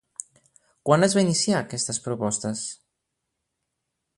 [0.89, 2.65] Quan es van iniciar aquestes propostes?